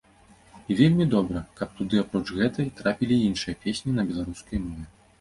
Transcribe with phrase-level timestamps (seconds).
[0.69, 4.95] І вельмі добра, каб туды апроч гэтай, трапілі і іншыя песні на беларускай мове.